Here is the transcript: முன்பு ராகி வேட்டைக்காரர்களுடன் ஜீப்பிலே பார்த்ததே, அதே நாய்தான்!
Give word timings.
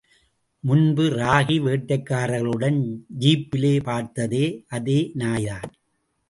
முன்பு 0.63 1.03
ராகி 1.09 1.57
வேட்டைக்காரர்களுடன் 1.65 2.79
ஜீப்பிலே 3.19 3.83
பார்த்ததே, 3.83 4.65
அதே 4.67 5.11
நாய்தான்! 5.13 5.69